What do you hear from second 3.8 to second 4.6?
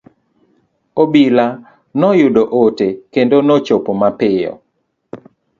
mapiyo.